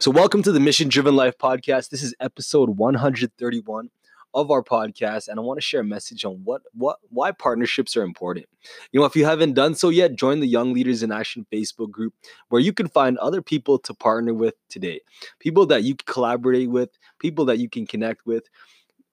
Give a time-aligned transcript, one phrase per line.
[0.00, 1.90] So, welcome to the Mission Driven Life podcast.
[1.90, 3.90] This is episode 131
[4.32, 7.96] of our podcast, and I want to share a message on what what why partnerships
[7.96, 8.46] are important.
[8.92, 11.90] You know, if you haven't done so yet, join the Young Leaders in Action Facebook
[11.90, 12.14] group
[12.48, 15.00] where you can find other people to partner with today,
[15.40, 18.44] people that you can collaborate with, people that you can connect with,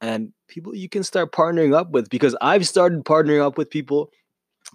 [0.02, 2.12] and people you can start partnering up with.
[2.12, 4.12] Because I've started partnering up with people.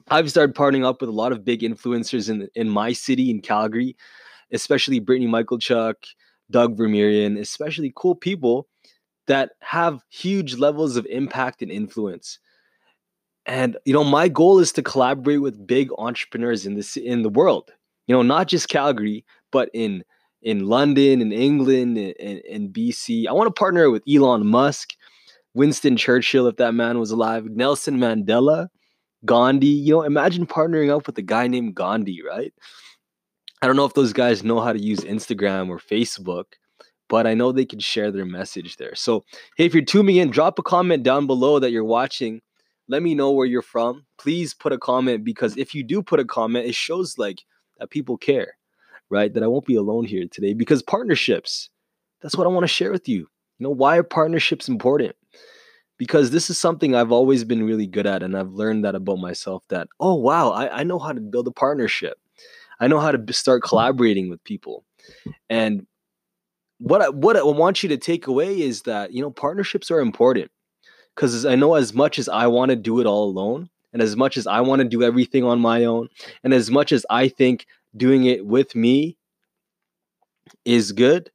[0.09, 3.43] I've started partnering up with a lot of big influencers in in my city in
[3.43, 3.95] Calgary
[4.53, 5.95] especially Brittany Michalchuk,
[6.51, 8.69] Doug Vermeerian, especially cool people
[9.27, 12.39] that have huge levels of impact and influence.
[13.47, 17.29] And you know, my goal is to collaborate with big entrepreneurs in this in the
[17.29, 17.71] world.
[18.07, 20.05] You know, not just Calgary, but in
[20.43, 23.27] in London, in England, in, in BC.
[23.27, 24.95] I want to partner with Elon Musk,
[25.55, 28.69] Winston Churchill, if that man was alive, Nelson Mandela,
[29.25, 29.67] Gandhi.
[29.67, 32.53] You know, imagine partnering up with a guy named Gandhi, right?
[33.63, 36.45] I don't know if those guys know how to use Instagram or Facebook,
[37.09, 38.95] but I know they can share their message there.
[38.95, 39.25] So,
[39.57, 42.41] hey, if you're tuning in, drop a comment down below that you're watching.
[42.89, 44.07] Let me know where you're from.
[44.17, 47.43] Please put a comment because if you do put a comment, it shows like
[47.79, 48.57] that people care,
[49.11, 49.33] right?
[49.33, 51.69] That I won't be alone here today because partnerships,
[52.23, 53.19] that's what I want to share with you.
[53.59, 55.15] You know, why are partnerships important?
[55.99, 59.19] Because this is something I've always been really good at, and I've learned that about
[59.19, 62.17] myself that, oh, wow, I, I know how to build a partnership
[62.81, 64.85] I know how to start collaborating with people.
[65.49, 65.87] And
[66.79, 70.01] what I, what I want you to take away is that you know partnerships are
[70.01, 70.51] important
[71.15, 74.17] because I know as much as I want to do it all alone, and as
[74.17, 76.09] much as I want to do everything on my own,
[76.43, 79.19] and as much as I think doing it with me
[80.65, 81.31] is good,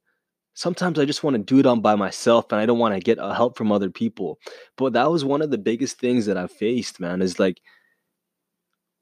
[0.54, 3.00] sometimes I just want to do it on by myself and I don't want to
[3.00, 4.38] get uh, help from other people.
[4.76, 7.60] But that was one of the biggest things that I faced, man, is like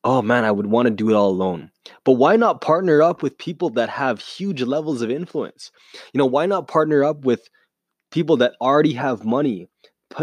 [0.04, 1.70] oh man, I would want to do it all alone.
[2.04, 5.70] But why not partner up with people that have huge levels of influence?
[6.12, 7.48] You know, why not partner up with
[8.10, 9.68] people that already have money,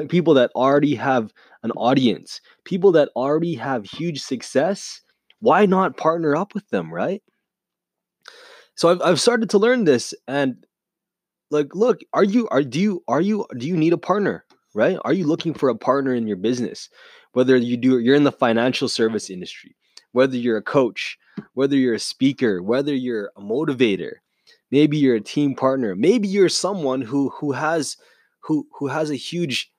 [0.09, 1.33] people that already have
[1.63, 5.01] an audience, people that already have huge success?
[5.39, 7.23] Why not partner up with them, right?
[8.75, 10.65] So I've, I've started to learn this and
[11.49, 14.97] like look are you are do you are you do you need a partner right
[15.03, 16.87] are you looking for a partner in your business
[17.33, 19.75] whether you do you're in the financial service industry,
[20.11, 21.17] whether you're a coach,
[21.53, 24.13] whether you're a speaker, whether you're a motivator,
[24.71, 27.97] maybe you're a team partner, maybe you're someone who who has
[28.39, 29.71] who who has a huge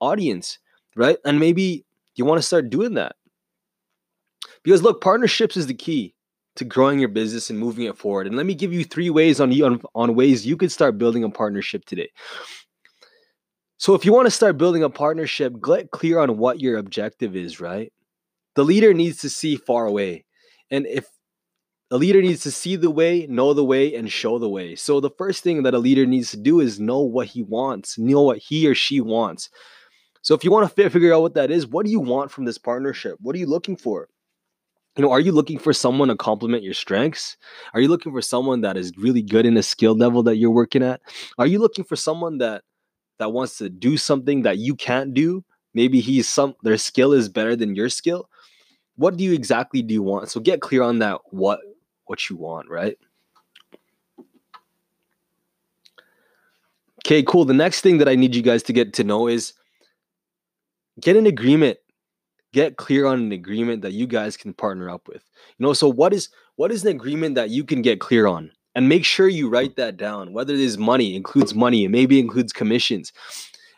[0.00, 0.58] audience,
[0.96, 1.18] right?
[1.24, 3.16] And maybe you want to start doing that.
[4.62, 6.14] Because look, partnerships is the key
[6.56, 8.26] to growing your business and moving it forward.
[8.26, 11.24] And let me give you three ways on on, on ways you could start building
[11.24, 12.10] a partnership today.
[13.78, 17.36] So if you want to start building a partnership, get clear on what your objective
[17.36, 17.92] is, right?
[18.56, 20.24] The leader needs to see far away.
[20.70, 21.08] And if
[21.90, 24.74] a leader needs to see the way, know the way, and show the way.
[24.74, 27.98] So the first thing that a leader needs to do is know what he wants,
[27.98, 29.48] know what he or she wants.
[30.22, 32.44] So if you want to figure out what that is, what do you want from
[32.44, 33.16] this partnership?
[33.20, 34.08] What are you looking for?
[34.96, 37.36] You know, are you looking for someone to complement your strengths?
[37.72, 40.50] Are you looking for someone that is really good in a skill level that you're
[40.50, 41.00] working at?
[41.38, 42.62] Are you looking for someone that
[43.18, 47.28] that wants to do something that you can't do maybe he's some their skill is
[47.28, 48.27] better than your skill
[48.98, 50.28] what do you exactly do you want?
[50.28, 51.60] So get clear on that what
[52.06, 52.98] what you want right?
[57.06, 57.44] Okay cool.
[57.44, 59.54] The next thing that i need you guys to get to know is
[61.00, 61.78] get an agreement.
[62.52, 65.22] Get clear on an agreement that you guys can partner up with.
[65.58, 68.50] You know so what is what is an agreement that you can get clear on?
[68.74, 72.20] And make sure you write that down whether it is money includes money it maybe
[72.20, 73.12] includes commissions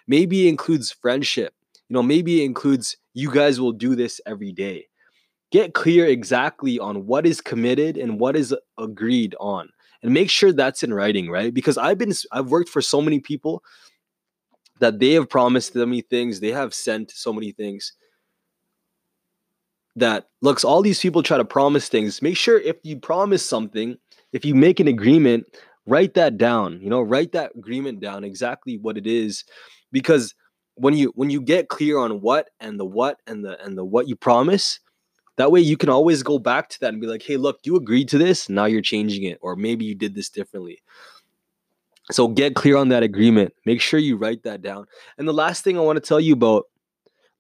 [0.06, 1.54] maybe includes friendship
[1.88, 4.89] you know maybe includes you guys will do this every day
[5.50, 9.69] get clear exactly on what is committed and what is agreed on
[10.03, 13.21] and make sure that's in writing right because i've been i've worked for so many
[13.21, 13.62] people
[14.78, 17.93] that they have promised me things they have sent so many things
[19.97, 23.96] that looks all these people try to promise things make sure if you promise something
[24.32, 25.46] if you make an agreement,
[25.87, 26.81] write that down.
[26.81, 29.44] You know, write that agreement down exactly what it is,
[29.93, 30.35] because
[30.75, 33.85] when you when you get clear on what and the what and the and the
[33.85, 34.81] what you promise,
[35.40, 37.76] that way you can always go back to that and be like, hey, look, you
[37.76, 38.48] agreed to this.
[38.48, 40.82] Now you're changing it, or maybe you did this differently.
[42.10, 43.54] So get clear on that agreement.
[43.66, 44.87] Make sure you write that down.
[45.16, 46.64] And the last thing I want to tell you about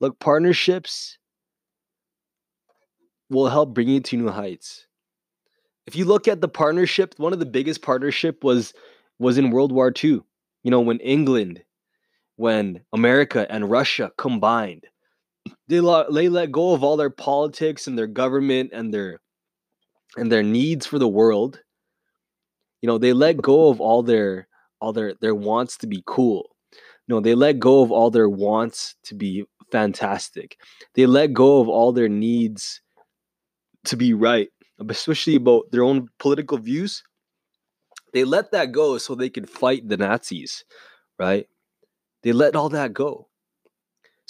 [0.00, 1.18] look, partnerships
[3.28, 4.86] will help bring you to new heights
[5.90, 8.72] if you look at the partnership, one of the biggest partnership was
[9.18, 10.20] was in World War II.
[10.62, 11.64] You know, when England,
[12.36, 14.86] when America and Russia combined,
[15.68, 19.20] they let, they let go of all their politics and their government and their
[20.16, 21.60] and their needs for the world
[22.82, 24.48] You know, they let go of all their
[24.80, 26.50] all their their wants to be cool.
[27.08, 30.58] Know, they let go of all their wants to be fantastic.
[30.94, 32.80] They let go of all their needs
[33.86, 34.48] to be right,
[34.88, 37.02] especially about their own political views.
[38.12, 40.64] They let that go so they could fight the Nazis,
[41.18, 41.48] right?
[42.24, 43.29] They let all that go.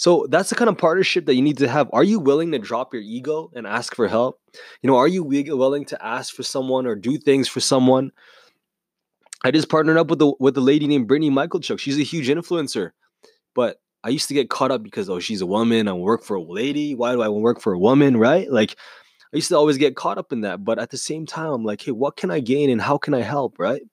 [0.01, 1.87] So that's the kind of partnership that you need to have.
[1.93, 4.39] Are you willing to drop your ego and ask for help?
[4.81, 8.11] You know, are you willing to ask for someone or do things for someone?
[9.43, 11.77] I just partnered up with the with a lady named Brittany Michaelchuk.
[11.77, 12.93] She's a huge influencer,
[13.53, 15.87] but I used to get caught up because oh she's a woman.
[15.87, 16.95] I work for a lady.
[16.95, 18.17] Why do I work for a woman?
[18.17, 18.51] Right?
[18.51, 18.71] Like
[19.31, 20.63] I used to always get caught up in that.
[20.63, 23.13] But at the same time, I'm like, hey, what can I gain and how can
[23.13, 23.59] I help?
[23.59, 23.83] Right?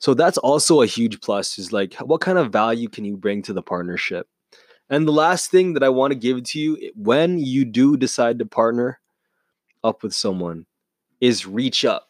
[0.00, 1.56] So that's also a huge plus.
[1.56, 4.26] Is like, what kind of value can you bring to the partnership?
[4.90, 8.38] And the last thing that I want to give to you when you do decide
[8.38, 9.00] to partner
[9.82, 10.66] up with someone
[11.20, 12.08] is reach up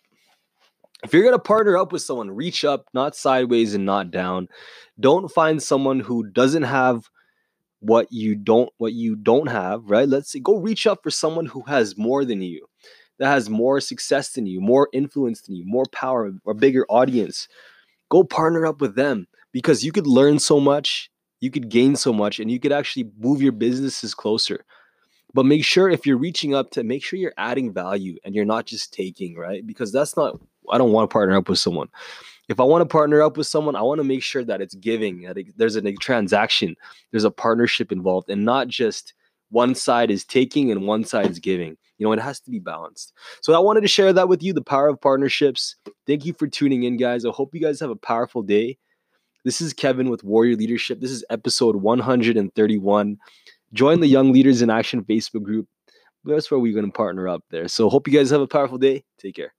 [1.05, 4.49] if you're going to partner up with someone, reach up, not sideways and not down.
[4.99, 7.11] Don't find someone who doesn't have
[7.81, 10.09] what you don't what you don't have, right?
[10.09, 12.67] Let's say go reach up for someone who has more than you.
[13.19, 17.47] That has more success than you, more influence than you, more power, or bigger audience.
[18.11, 21.11] Go partner up with them because you could learn so much,
[21.45, 24.65] you could gain so much, and you could actually move your businesses closer.
[25.35, 28.45] But make sure if you're reaching up to make sure you're adding value and you're
[28.45, 29.67] not just taking, right?
[29.67, 31.89] Because that's not I don't want to partner up with someone.
[32.49, 34.75] If I want to partner up with someone, I want to make sure that it's
[34.75, 36.77] giving, that it, there's a transaction,
[37.11, 39.13] there's a partnership involved, and not just
[39.51, 41.77] one side is taking and one side is giving.
[41.99, 43.13] You know, it has to be balanced.
[43.41, 45.77] So I wanted to share that with you, the power of partnerships.
[46.07, 47.25] Thank you for tuning in, guys.
[47.25, 48.79] I hope you guys have a powerful day.
[49.45, 51.01] This is Kevin with Warrior Leadership.
[51.01, 53.19] This is episode 131.
[53.75, 55.69] Join the Young Leaders in Action Facebook group.
[56.25, 57.69] That's where we're going to partner up there.
[57.69, 59.05] So, hope you guys have a powerful day.
[59.19, 59.53] Take care.